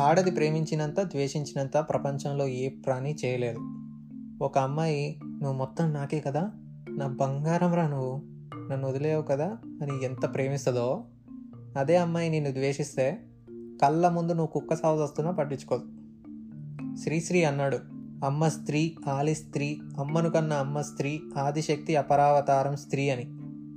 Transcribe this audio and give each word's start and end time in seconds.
ఆడది 0.00 0.30
ప్రేమించినంత 0.30 1.00
ద్వేషించినంత 1.00 1.76
ప్రపంచంలో 1.76 2.46
ఏ 2.46 2.68
ప్రాణి 2.68 3.16
చేయలేదు. 3.24 3.58
ఒక 4.44 4.58
అమ్మాయి 4.58 5.20
నువ్వు 5.24 5.52
మొత్తం 5.52 5.92
నాకే 5.92 6.20
కదా? 6.20 6.50
నా 6.88 7.06
బంగారం 7.06 7.74
రా 7.74 7.88
నువ్వు. 7.88 8.22
నన్ను 8.70 8.88
వదిలేవు 8.88 9.22
కదా? 9.22 9.58
అని 9.82 10.04
ఎంత 10.04 10.34
ప్రేమిస్తుందో. 10.34 11.04
అదే 11.76 11.96
అమ్మాయి 11.96 12.30
నిన్ను 12.30 12.50
ద్వేషిస్తే 12.50 13.20
కళ్ళ 13.82 14.08
ముందు 14.08 14.32
నువ్వు 14.32 14.46
కుక్క 14.46 14.74
సాగు 14.74 15.02
వస్తున్నా 15.02 15.32
పట్టించుకోదు. 15.32 15.84
శ్రీశ్రీ 17.04 17.44
అన్నాడు. 17.44 17.78
అమ్మ 18.24 18.48
స్త్రీ 18.48 18.96
ఆలి 19.08 19.34
స్త్రీ 19.34 19.80
అమ్మను 19.98 20.30
కన్న 20.30 20.52
అమ్మ 20.52 20.80
స్త్రీ 20.80 21.20
ఆదిశక్తి 21.38 21.96
అపరావతారం 21.96 22.76
స్త్రీ 22.76 23.10
అని. 23.10 23.32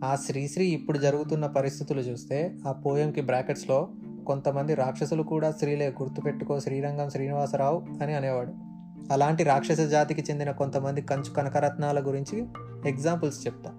ఆ 0.06 0.16
శ్రీశ్రీ 0.16 0.66
ఇప్పుడు 0.66 0.98
జరుగుతున్న 0.98 1.48
పరిస్థితులు 1.48 2.02
చూస్తే 2.02 2.58
ఆ 2.68 2.72
పోయంకి 2.72 3.22
బ్రాకెట్స్లో 3.22 3.90
కొంతమంది 4.26 4.74
రాక్షసులు 4.74 5.24
కూడా 5.24 5.52
స్త్రీలే 5.52 5.88
గుర్తుపెట్టుకో 5.90 6.60
శ్రీరంగం 6.60 7.10
శ్రీనివాసరావు 7.10 7.84
అని 8.02 8.14
అనేవాడు. 8.14 8.54
అలాంటి 9.14 9.44
రాక్షస 9.44 9.82
జాతికి 9.82 10.22
చెందిన 10.22 10.52
కొంతమంది 10.52 11.02
కంచు 11.02 11.34
కనకరత్నాల 11.34 12.08
గురించి 12.08 12.46
ఎగ్జాంపుల్స్ 12.90 13.48
చెప్తా. 13.48 13.72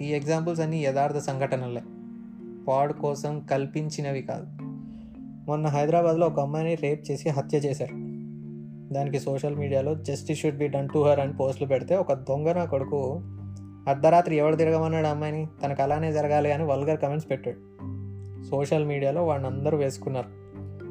ఈ 0.00 0.04
ఎగ్జాంపుల్స్ 0.04 0.60
అన్నీ 0.60 0.84
యథార్థ 0.84 1.18
సంఘటనలే. 1.18 1.82
పాడు 2.68 2.92
కోసం 2.92 3.40
కల్పించినవి 3.40 4.22
కాదు. 4.22 4.46
మొన్న 5.20 5.66
హైదరాబాద్లో 5.66 6.26
ఒక 6.26 6.40
అమ్మాయిని 6.40 6.74
రేప్ 6.74 7.10
చేసి 7.10 7.28
హత్య 7.28 7.58
చేశారు. 7.58 7.94
దానికి 8.94 9.20
సోషల్ 9.20 9.56
మీడియాలో 9.56 9.94
justice 9.94 10.40
should 10.40 10.56
be 10.56 10.68
done 10.68 10.88
to 10.88 10.98
her 10.98 11.20
అని 11.20 11.32
పోస్టులు 11.32 11.68
పెడితే 11.68 11.96
ఒక 11.96 12.12
దొంగ 12.12 12.52
నా 12.52 12.64
కొడుకు 12.64 13.20
అర్ధరాత్రి 13.88 14.36
ఎవడు 14.36 14.56
తిరగమన్నాడు 14.56 15.06
అమ్మాయిని? 15.06 15.48
తనకు 15.64 15.82
అలానే 15.82 16.12
జరగాలి 16.12 16.52
అని 16.52 16.64
వల్గర్ 16.64 17.00
కమెంట్స్ 17.00 17.30
పెట్టాడు. 17.30 17.79
సోషల్ 18.48 18.84
మీడియాలో 18.84 19.26
వాడిని 19.26 19.48
అందరూ 19.48 19.78
వేసుకున్నారు. 19.78 20.28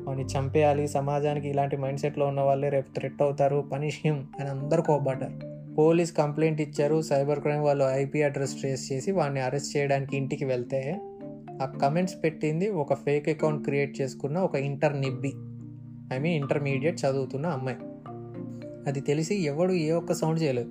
వాడిని 0.08 0.26
చంపేయాలి 0.26 0.88
సమాజానికి 0.88 1.50
ఇలాంటి 1.50 1.78
మైండ్ 1.78 2.00
సెట్లో 2.00 2.26
ఉన్న 2.26 2.42
వాళ్ళే 2.42 2.70
రేపు 2.70 2.96
థ్రెట్ 2.96 3.22
అవుతారు 3.22 3.70
పనిష్ 3.72 4.00
హిమ్ 4.06 4.24
అని 4.40 4.50
అందరూ 4.50 4.82
కోపడ్డారు. 4.82 5.60
పోలీస్ 5.76 6.12
కంప్లైంట్ 6.12 6.62
ఇచ్చారు 6.62 7.02
సైబర్ 7.02 7.40
క్రైమ్ 7.40 7.64
వాళ్ళు 7.64 7.84
ఐపీ 7.84 8.22
అడ్రస్ 8.22 8.56
ట్రేస్ 8.56 8.92
చేసి 8.92 9.12
వాడిని 9.12 9.40
అరెస్ట్ 9.40 9.78
చేయడానికి 9.78 10.18
ఇంటికి 10.18 10.46
వెళ్తే 10.46 11.02
ఆ 11.62 11.66
కమెంట్స్ 11.66 12.16
పెట్టింది 12.24 12.70
ఒక 12.70 12.94
ఫేక్ 12.94 13.30
అకౌంట్ 13.30 13.64
క్రియేట్ 13.64 14.02
చేసుకున్న 14.02 14.38
ఒక 14.38 14.56
ఇంటర్ 14.56 15.02
నిబ్బి 15.02 15.34
ఐ 16.14 16.18
మీన్ 16.18 16.36
ఇంటర్మీడియట్ 16.36 17.06
చదువుతున్న 17.06 17.46
అమ్మాయి. 17.46 17.78
అది 18.88 19.00
తెలిసి 19.00 19.36
ఎవడు 19.36 19.74
ఏ 19.74 19.92
ఒక్క 19.92 20.14
సౌండ్ 20.14 20.42
చేయలేదు. 20.42 20.70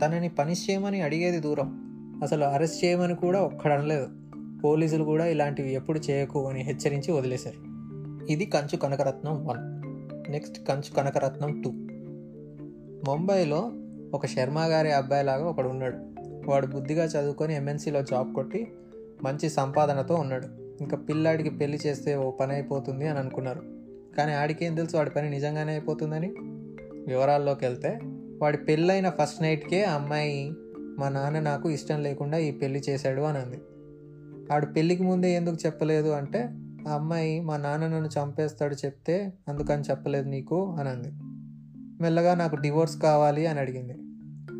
తనని 0.00 0.28
పనిష్ 0.28 0.70
చేయమని 0.70 1.00
అడిగేది 1.00 1.38
దూరం 1.38 1.86
అసలు 2.22 2.44
అరెస్ట్ 2.44 2.84
చేయమని 2.84 3.14
కూడా 3.14 3.42
ఒక్కడనలేదు. 3.42 4.06
పోలీసులు 4.64 5.04
కూడా 5.04 5.26
ఇలాంటివి 5.26 5.72
ఎప్పుడు 5.72 6.00
చేయకు 6.10 6.48
అని 6.48 6.60
హెచ్చరించి 6.60 7.12
వదిలేశారు. 7.12 7.76
ఇది 8.32 8.46
కంచు 8.46 8.76
కనకరత్నం 8.76 9.46
వన్. 9.46 9.76
నెక్స్ట్ 10.30 10.66
కంచు 10.66 10.94
కనకరత్నం 10.96 11.62
టూ. 11.62 11.70
ముంబైలో 13.10 13.72
ఒక 14.14 14.26
శర్మ 14.26 14.58
గారి 14.58 14.92
అబ్బాయిలాగా 14.92 15.44
ఒకడు 15.44 15.68
ఉన్నాడు. 15.68 15.96
వాడు 16.50 16.66
బుద్ధిగా 16.66 17.04
చదువుకొని 17.04 17.54
ఎంఎన్సీలో 17.54 18.02
జాబ్ 18.02 18.34
కొట్టి 18.34 18.72
మంచి 19.22 19.50
సంపాదనతో 19.50 20.14
ఉన్నాడు. 20.14 20.48
ఇంకా 20.80 20.96
పిల్లాడికి 20.96 21.50
పెళ్ళి 21.50 21.78
చేస్తే 21.86 22.16
ఓ 22.16 22.30
పని 22.30 22.52
అయిపోతుంది 22.52 23.08
అని 23.08 23.18
అనుకున్నారు. 23.18 23.62
కానీ 24.16 24.32
ఆడికేం 24.32 24.74
తెలుసు? 24.74 24.96
వాడి 24.96 25.10
పని 25.10 25.30
నిజంగానే 25.30 25.72
అయిపోతుందని? 25.72 26.34
వివరాల్లోకి 27.08 27.64
వెళ్తే 27.64 27.98
వాడి 28.42 28.58
పెళ్ళైన 28.58 29.08
ఫస్ట్ 29.08 29.42
నైట్కే 29.42 29.84
అమ్మాయి 29.84 30.52
మా 30.98 31.08
నాన్న 31.08 31.40
నాకు 31.40 31.70
ఇష్టం 31.70 32.02
లేకుండా 32.02 32.38
ఈ 32.38 32.50
పెళ్ళి 32.50 32.82
చేశాడు 32.88 33.22
అని 33.22 33.38
అంది. 33.38 33.58
ఆడు 34.52 34.66
పెళ్ళికి 34.66 35.02
ముందే 35.02 35.34
ఎందుకు 35.34 35.56
చెప్పలేదు 35.66 36.08
అంటే 36.08 36.48
ఆ 36.88 36.92
అమ్మాయి 36.92 37.40
మా 37.40 37.56
నాన్న 37.56 37.86
నన్ను 37.86 38.08
చంపేస్తాడు 38.08 38.74
చెప్తే 38.74 39.32
అందుకని 39.48 39.82
చెప్పలేదు 39.82 40.28
నీకు 40.28 40.76
అని 40.80 40.88
అంది 40.88 41.08
మెల్లగా 42.00 42.34
నాకు 42.34 42.56
డివోర్స్ 42.56 43.02
కావాలి 43.02 43.46
అని 43.46 43.60
అడిగింది. 43.60 43.94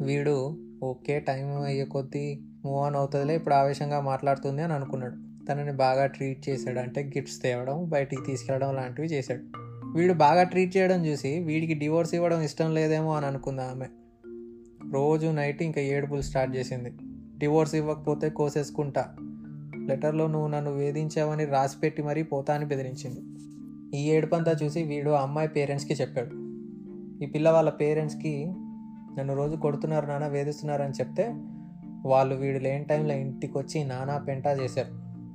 వీడు 0.05 0.59
ఓకే 0.83 1.21
టైం 1.21 1.63
అయ్యే 1.63 1.85
కొద్దీ 1.85 2.41
మూవ్ 2.65 2.79
ఆన్ 2.79 2.97
అవుతుందిలే 2.97 3.37
ఇప్పుడు 3.37 3.55
ఆవేశంగా 3.55 4.01
మాట్లాడుతుంది 4.01 4.63
అని 4.63 4.73
అనుకున్నాడు. 4.73 5.47
తనని 5.47 5.73
బాగా 5.73 6.07
ట్రీట్ 6.07 6.49
చేశాడు. 6.49 6.79
అంటే 6.79 7.03
గిఫ్ట్స్ 7.03 7.43
తేవడం 7.43 7.89
బయటికి 7.89 8.23
తీసుకెళ్ళడం 8.23 8.75
లాంటివి 8.75 9.09
చేశాడు. 9.09 9.43
వీడు 9.97 10.13
బాగా 10.13 10.43
ట్రీట్ 10.43 10.77
చేయడం 10.77 11.07
చూసి 11.07 11.39
వీడికి 11.39 11.75
డివోర్స్ 11.75 12.15
ఇవ్వడం 12.15 12.43
ఇష్టం 12.43 12.75
లేదేమో 12.75 13.17
అని 13.17 13.27
అనుకుంది 13.27 13.63
ఆమె. 13.63 13.87
రోజు 14.93 15.27
నైట్ 15.27 15.63
ఇంకా 15.63 15.81
ఏడుపులు 15.81 16.21
స్టార్ట్ 16.21 16.57
చేసింది. 16.57 16.91
డివోర్స్ 17.39 17.75
ఇవ్వకపోతే 17.75 18.31
కోసేసుకుంటా 18.31 19.15
లెటర్లో 19.87 20.27
నువ్వు 20.27 20.49
నన్ను 20.49 20.73
వేధించావని 20.73 21.45
రాసిపెట్టి 21.45 22.03
మరీ 22.03 22.23
పోతా 22.23 22.55
అని 22.55 22.65
బెదిరించింది. 22.65 23.21
ఈ 23.99 24.11
ఏడుపంతా 24.11 24.53
చూసి 24.63 24.83
వీడు 24.83 25.11
ఆ 25.11 25.23
అమ్మాయి 25.23 25.49
పేరెంట్స్కి 25.49 25.95
చెప్పాడు. 25.95 26.47
ఈ 27.25 27.27
పిల్ల 27.27 27.51
వాళ్ళ 27.51 27.71
పేరెంట్స్కి 27.71 28.47
నన్ను 29.19 29.37
రోజు 29.37 29.57
కొడుతున్నారు 29.57 30.07
నాన్న 30.07 30.27
వేధిస్తున్నారని 30.27 30.93
చెప్తే 30.93 31.35
వాళ్ళు 32.07 32.35
వీడు 32.35 32.59
లేని 32.59 32.85
టైంలో 32.85 33.15
ఇంటికి 33.15 33.59
వచ్చి 33.59 33.85
నానా 33.85 34.19
పెంటా 34.19 34.53
చేశారు. 34.53 34.89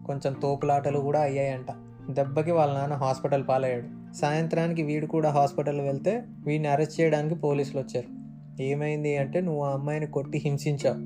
కొంచెం 0.05 0.33
తోపులాటలు 0.33 0.99
కూడా 0.99 1.21
అయ్యాయంట. 1.21 1.71
దెబ్బకి 2.11 2.51
వాళ్ళ 2.51 2.73
నాన్న 2.73 2.93
హాస్పిటల్ 2.93 3.43
పాలయ్యాడు. 3.49 4.13
సాయంత్రానికి 4.13 4.83
వీడు 4.83 5.05
కూడా 5.05 5.29
హాస్పిటల్ 5.29 5.81
వెళ్తే 5.81 6.23
వీడిని 6.45 6.67
అరెస్ట్ 6.67 7.01
చేయడానికి 7.01 7.35
పోలీసులు 7.35 7.81
వచ్చారు 7.81 8.21
ఏమైంది 8.63 9.17
అంటే 9.17 9.41
నువ్వు 9.41 9.63
ఆ 9.63 9.73
అమ్మాయిని 9.73 10.07
కొట్టి 10.07 10.37
హింసించావు. 10.37 10.97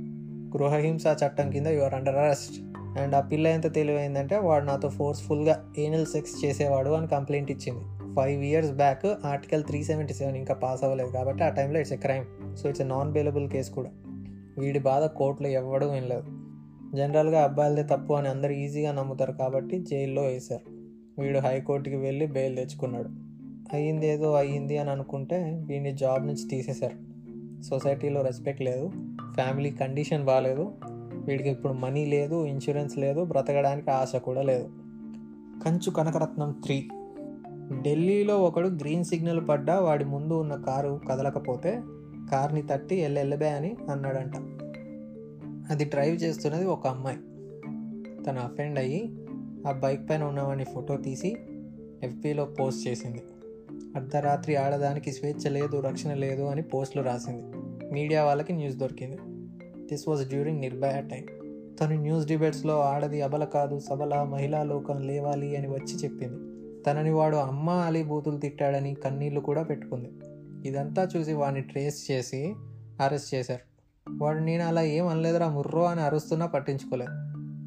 గృహహింస 0.57 1.03
చట్టం 1.25 1.49
కింద 1.49 1.67
యువర్ 1.67 1.93
అండర్ 1.93 2.15
అరెస్ట్. 2.15 2.64
అండ్ 2.97 3.15
ఆ 3.15 3.19
పిల్ల 3.19 3.47
ఎంత 3.47 3.73
తెలివైందంటే 3.73 4.37
వాడు 4.37 4.65
నాతో 4.65 4.89
ఫోర్స్ఫుల్గా 4.89 5.71
ఏనల్ 5.77 6.05
సెక్స్ 6.05 6.45
చేసేవాడు 6.45 6.89
అని 6.89 7.07
కంప్లైంట్ 7.07 7.51
ఇచ్చింది. 7.51 8.15
Five 8.15 8.43
years 8.43 8.71
back 8.71 9.25
article 9.25 9.63
three 9.63 9.83
seventy 9.83 10.13
seven 10.13 10.37
ఇంకా 10.37 10.53
పాస్ 10.53 10.83
అవ్వలేదు 10.83 11.09
కాబట్టి 11.09 11.43
ఆ 11.43 11.49
టైంలో 11.49 11.79
it's 11.79 11.93
a 11.93 11.95
crime 11.95 12.55
so 12.55 12.69
it's 12.69 12.81
a 12.81 12.85
non 12.85 13.11
bailable 13.11 13.49
case 13.49 13.71
కూడా. 13.71 13.89
వీడి 14.57 14.79
బాధ 14.79 15.03
కోర్టులో 15.03 15.49
ఎవ్వడూ 15.49 15.87
వినలేదు. 15.87 16.23
జనరల్గా 16.97 17.43
అబ్బాయిలదే 17.43 17.83
తప్పు 17.83 18.13
అని 18.13 18.27
అందరు 18.27 18.51
ఈజీగా 18.51 18.91
నమ్ముతారు 18.91 19.31
కాబట్టి 19.31 19.79
జైల్లో 19.79 20.21
వేశారు. 20.21 20.75
వీడు 21.21 21.39
హైకోర్టుకి 21.39 21.95
వెళ్ళి 21.95 22.25
బెయిల్ 22.25 22.57
తెచ్చుకున్నాడు. 22.57 23.09
అయ్యింది 23.75 24.07
ఏదో 24.07 24.33
అయ్యింది 24.33 24.77
అని 24.77 24.89
అనుకుంటే 24.89 25.63
వీడిని 25.65 25.91
జాబ్ 25.91 26.27
నుంచి 26.27 26.49
తీసేశారు. 26.49 26.95
సొసైటీలో 27.61 28.21
రెస్పెక్ట్ 28.21 28.61
లేదు. 28.61 28.91
ఫ్యామిలీ 29.33 29.71
కండిషన్ 29.71 30.23
బాగాలేదు 30.23 30.73
వీడికి 31.27 31.49
ఇప్పుడు 31.49 31.73
మనీ 31.73 32.05
లేదు 32.05 32.45
ఇన్సూరెన్స్ 32.45 32.97
లేదు 32.97 33.23
బ్రతకడానికి 33.23 33.91
ఆశ 33.91 34.15
కూడా 34.15 34.41
లేదు. 34.41 34.69
కంచు 35.63 35.91
కనకరత్నం 35.91 36.51
త్రీ. 36.63 36.89
ఢిల్లీలో 37.81 38.41
ఒకడు 38.41 38.67
గ్రీన్ 38.67 39.03
సిగ్నల్ 39.03 39.47
పడ్డా 39.49 39.79
వాడి 39.79 40.05
ముందు 40.05 40.33
ఉన్న 40.33 40.55
కారు 40.55 41.01
కదలకపోతే 41.09 41.81
కార్ని 42.31 42.61
తట్టి 42.61 42.95
ఎల్లెల్లబే 42.95 43.49
అని 43.49 43.75
అన్నాడంట. 43.89 44.35
అది 45.71 45.85
డ్రైవ్ 45.85 46.15
చేస్తున్నది 46.15 46.65
ఒక 46.65 46.87
అమ్మాయి. 46.87 47.17
తను 48.23 48.41
అఫెండ్ 48.41 48.79
అయ్యి 48.79 49.15
ఆ 49.67 49.71
బైక్ 49.71 50.09
పైన 50.09 50.23
ఉన్నవాడిని 50.23 50.65
ఫోటో 50.65 50.97
తీసి 50.97 51.37
ఎఫ్పిలో 52.03 52.45
పోస్ట్ 52.45 52.87
చేసింది. 52.87 53.23
అర్ధరాత్రి 53.95 54.55
ఆడదానికి 54.55 55.11
స్వేచ్ఛ 55.11 55.49
లేదు 55.49 55.79
రక్షణ 55.79 56.13
లేదు 56.13 56.41
అని 56.41 56.61
పోస్టులు 56.61 57.03
రాసింది. 57.03 57.57
మీడియా 57.93 58.23
వాళ్ళకి 58.23 58.53
న్యూస్ 58.53 58.75
దొరికింది. 58.75 59.17
This 59.85 60.07
was 60.07 60.29
during 60.29 60.59
Nirbhaya 60.59 61.01
time 61.11 61.25
తను 61.81 62.01
న్యూస్ 62.01 62.27
డిబేట్స్లో 62.27 62.81
ఆడది 62.81 63.21
అబల 63.21 63.43
కాదు 63.43 63.79
సబల 63.79 64.23
మహిళా 64.23 64.63
లోకం 64.63 65.01
లేవాలి 65.01 65.55
అని 65.55 65.67
వచ్చి 65.67 65.95
చెప్పింది. 65.95 66.55
తనని 66.83 67.09
వాడు 67.09 67.35
అమ్మ 67.35 67.69
అలీ 67.69 68.03
బూతులు 68.03 68.37
తిట్టాడని 68.37 68.93
కన్నీళ్ళు 68.93 69.39
కూడా 69.39 69.63
పెట్టుకుంది. 69.63 70.09
ఇదంతా 70.69 71.07
చూసి 71.17 71.33
వాడిని 71.33 71.61
ట్రేస్ 71.61 72.11
చేసి 72.11 72.53
అరెస్ట్ 73.01 73.35
చేశారు. 73.35 73.75
వాడు 74.09 74.39
నేను 74.39 74.63
అలా 74.63 74.81
ఏం 74.81 75.07
అనలేదురా 75.07 75.49
ముర్రో 75.49 75.83
అని 75.83 76.01
అరుస్తున్నా 76.01 76.45
పట్టించుకోలేదు. 76.45 77.11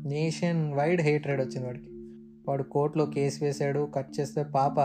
నేషన్ 0.09 0.75
వైడ్ 0.75 1.01
హేట్రెడ్ 1.01 1.41
వచ్చింది 1.41 1.67
వాడికి. 1.67 1.87
వాడు 2.49 2.63
కోర్టులో 2.63 3.07
కేసు 3.07 3.45
వేశాడు 3.45 3.89
కట్ 3.95 4.21
చేస్తే 4.21 4.43
పాప 4.43 4.81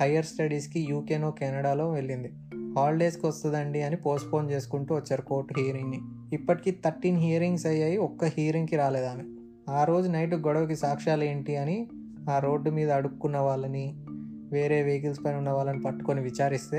హయ్యర్ 0.00 0.24
స్టడీస్కి 0.24 0.86
యూకేనో 0.90 1.30
కెనడాలో 1.30 1.90
వెళ్ళింది. 1.90 2.32
హాలిడేస్కి 2.76 3.26
వస్తుందండి 3.26 3.82
అని 3.82 3.96
పోస్ట్పోన్ 3.96 4.50
చేసుకుంటూ 4.50 4.94
వచ్చారు 4.94 5.22
కోర్టు 5.22 5.60
హియరింగ్ని 5.60 6.00
ఇప్పటికీ 6.32 6.70
థర్టీన్ 6.70 7.18
హియరింగ్స్ 7.18 7.66
అయ్యాయి 7.66 7.96
ఒక్క 7.96 8.24
హియరింగ్కి 8.24 8.76
రాలేదు 8.76 9.06
ఆమె. 9.06 9.24
ఆ 9.68 9.84
రోజు 9.84 10.10
నైట్ 10.10 10.34
గొడవకి 10.34 10.76
సాక్ష్యాలు 10.76 11.24
ఏంటి 11.24 11.56
అని 11.56 11.88
ఆ 12.30 12.38
రోడ్డు 12.38 12.70
మీద 12.70 12.92
అడుక్కున్న 12.92 13.38
వాళ్ళని 13.38 13.94
వేరే 14.52 14.82
వెహికల్స్ 14.82 15.24
పైన 15.24 15.36
ఉన్న 15.36 15.50
వాళ్ళని 15.50 15.82
పట్టుకొని 15.82 16.20
విచారిస్తే 16.20 16.78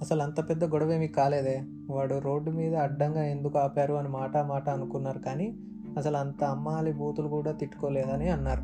అసలు 0.00 0.22
అంత 0.22 0.48
పెద్ద 0.48 0.64
గొడవ 0.64 0.92
ఏమీ 0.92 1.08
కాలేదే. 1.08 1.62
వాడు 1.90 2.18
రోడ్డు 2.18 2.50
మీద 2.50 2.74
అడ్డంగా 2.74 3.24
ఎందుకు 3.24 3.58
ఆపారు 3.58 3.94
అని 3.94 4.08
మాట 4.08 4.36
మాట 4.36 4.68
అనుకున్నారు 4.68 5.18
కానీ 5.18 5.56
అసలు 5.96 6.16
అంత 6.16 6.44
అమ్మాలి 6.44 6.92
బూతులు 6.92 7.28
కూడా 7.28 7.52
తిట్టుకోలేదని 7.52 8.28
అన్నారు. 8.28 8.62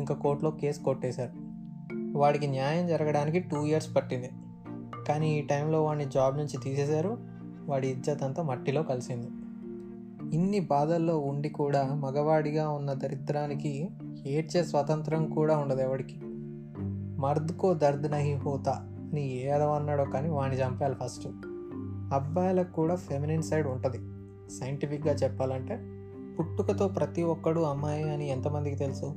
ఇంకా 0.00 0.14
కోర్టులో 0.14 0.50
కేసు 0.50 0.80
కొట్టేశారు. 0.80 1.32
వాడికి 2.18 2.46
న్యాయం 2.46 2.86
జరగడానికి 2.86 3.40
టూ 3.40 3.66
ఇయర్స్ 3.66 3.96
పట్టింది. 3.96 4.30
కానీ 5.08 5.38
ఈ 5.38 5.42
టైంలో 5.42 5.84
వాడిని 5.84 6.04
జాబ్ 6.04 6.36
నుంచి 6.36 6.56
తీసేశారు. 6.64 7.18
వాడి 7.66 7.88
ఇజ్జత్ 7.88 8.22
అంతా 8.22 8.42
మట్టిలో 8.42 8.82
కలిసింది. 8.82 9.28
ఇన్ని 10.36 10.60
బాధల్లో 10.60 11.18
ఉండి 11.18 11.48
కూడా 11.48 11.94
మగవాడిగా 11.94 12.70
ఉన్న 12.70 12.92
దరిద్రానికి 12.92 13.88
ఏడ్చే 14.26 14.64
స్వతంత్రం 14.64 15.26
కూడా 15.26 15.56
ఉండదు 15.56 15.80
ఎవడికి. 15.80 16.20
మర్ద్కో 17.20 17.74
దర్ద్ 17.74 18.10
నహి 18.10 18.34
హోతా 18.34 18.72
అని 18.72 19.46
ఏదవన్నాడో 19.46 20.04
కానీ 20.04 20.28
వాడిని 20.28 20.62
చంపాలి 20.62 20.94
ఫస్ట్. 20.94 21.28
అబ్బాయిలకు 22.14 22.72
కూడా 22.72 22.94
ఫెమినిన్ 22.94 23.42
సైడ్ 23.42 23.66
ఉంటుంది. 23.66 23.98
సైంటిఫిక్గా 24.50 25.14
చెప్పాలంటే 25.14 25.80
పుట్టుకతో 26.38 26.88
ప్రతి 26.88 27.22
ఒక్కడు 27.22 27.60
అమ్మాయి 27.60 28.10
అని 28.10 28.28
ఎంతమందికి 28.28 28.76
తెలుసు? 28.76 29.14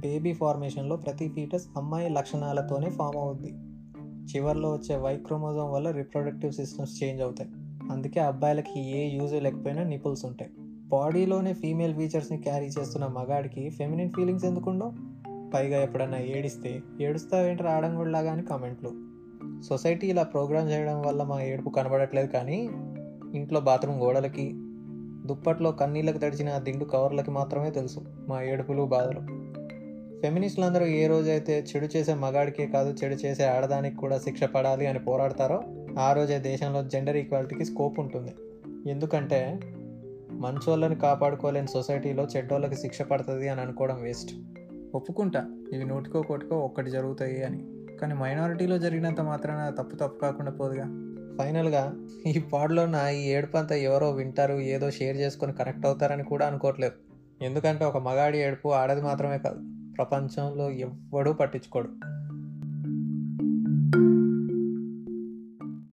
బేబీ 0.00 0.32
ఫార్మేషన్లో 0.32 0.96
ప్రతి 0.96 1.28
ఫీటస్ 1.28 1.66
అమ్మాయి 1.76 2.08
లక్షణాలతోనే 2.08 2.90
ఫామ్ 2.90 3.16
అవుద్ది. 3.16 3.54
చివర్లో 4.36 4.72
వచ్చే 4.72 4.96
వైక్రోమోజోమ్ 4.96 5.72
వల్ల 5.72 5.90
రిప్రొడక్టివ్ 5.90 6.52
సిస్టమ్స్ 6.52 7.04
చేంజ్ 7.04 7.22
అవుతాయి. 7.22 7.50
అందుకే 7.90 8.20
అబ్బాయిలకి 8.20 8.80
ఏ 8.80 9.16
యూజ్ 9.16 9.42
లేకపోయినా 9.42 9.82
నిపుల్స్ 9.82 10.24
ఉంటాయి. 10.24 10.50
బాడీలోనే 10.88 11.52
ఫీమేల్ 11.52 11.94
ఫీచర్స్ని 11.94 12.38
క్యారీ 12.38 12.66
చేస్తున్న 12.66 13.06
మగాడికి 13.06 13.70
ఫెమినిన్ 13.70 14.10
ఫీలింగ్స్ 14.10 14.44
ఎందుకుండో 14.44 14.92
పైగా 15.54 15.82
ఎప్పుడన్నా 15.82 16.18
ఏడిస్తే 16.18 16.82
ఏడుస్తావేంటి 17.00 17.62
రావడం 17.62 17.96
కూడా 17.96 18.18
అని 18.18 18.42
కామెంట్లు. 18.42 18.92
సొసైటీ 19.62 20.06
ఇలా 20.06 20.22
ప్రోగ్రామ్ 20.22 20.70
చేయడం 20.70 21.02
వల్ల 21.02 21.22
మా 21.22 21.42
ఏడుపు 21.42 21.70
కనబడట్లేదు 21.70 22.26
కానీ 22.26 22.70
ఇంట్లో 23.34 23.60
బాత్రూమ్ 23.60 24.00
గోడలకి 24.00 24.52
దుప్పట్లో 25.26 25.72
కన్నీళ్ళకి 25.72 26.18
తడిచిన 26.18 26.58
దిండు 26.58 26.84
కవర్లకి 26.84 27.30
మాత్రమే 27.30 27.70
తెలుసు 27.70 28.00
మా 28.28 28.42
ఏడుపులు 28.42 28.82
బాధలు. 28.82 29.39
ఫెమినిస్టులు 30.22 30.66
అందరూ 30.66 30.86
ఏ 30.86 31.06
రోజైతే 31.06 31.64
చెడు 31.70 31.88
చేసే 31.96 32.14
మగాడికే 32.14 32.66
కాదు 32.66 33.04
చెడు 33.04 33.14
చేసే 33.14 33.44
ఆడదానికి 33.44 33.96
కూడా 33.96 34.18
శిక్ష 34.18 34.44
పడాలి 34.44 34.86
అని 34.86 34.98
పోరాడతారో 34.98 35.62
ఆ 35.98 36.12
రోజే 36.12 36.38
దేశంలో 36.38 36.82
జెండర్ 36.82 37.16
ఈక్వాలిటీకి 37.16 37.64
స్కోప్ 37.64 38.00
ఉంటుంది. 38.00 38.32
ఎందుకంటే 38.90 39.60
మంచోళ్ళని 40.32 40.96
కాపాడుకోలేని 40.96 41.68
సొసైటీలో 41.68 42.26
చెడ్డోళ్ళకి 42.36 42.74
శిక్ష 42.74 43.02
పడుతుంది 43.02 43.48
అని 43.48 43.60
అనుకోవడం 43.60 44.02
వేస్ట్ 44.02 44.34
ఒప్పుకుంటా 44.94 45.46
ఇవి 45.72 45.84
నూటికో 45.84 46.22
కోటికో 46.22 46.58
ఒక్కటి 46.58 46.90
జరుగుతాయి 46.90 47.42
అని. 47.42 47.66
కానీ 47.96 48.14
మైనారిటీలో 48.14 48.78
జరిగినంత 48.78 49.20
మాత్రాన 49.20 49.70
తప్పు 49.70 49.96
తప్పు 49.96 50.20
కాకుండా 50.20 50.50
పోదుగా. 50.50 50.84
ఫైనల్గా 51.38 51.96
ఈ 52.26 52.38
పాడులో 52.52 52.86
నా 52.86 53.08
ఈ 53.08 53.28
ఏడుపంతా 53.28 53.74
ఎవరో 53.74 54.10
వింటారు 54.10 54.54
ఏదో 54.54 54.90
షేర్ 54.90 55.16
చేసుకొని 55.16 55.52
కనెక్ట్ 55.52 55.86
అవుతారని 55.86 56.24
కూడా 56.24 56.46
అనుకోవట్లేదు. 56.46 56.92
ఎందుకంటే 57.44 57.84
ఒక 57.84 57.96
మగాడి 57.96 58.38
ఏడుపు 58.38 58.68
ఆడది 58.68 59.00
మాత్రమే 59.00 59.38
కాదు. 59.38 59.79
ప్రపంచంలో 60.00 60.70
ఎవ్వడూ 60.70 61.32
పట్టించుకోడు. 61.32 61.88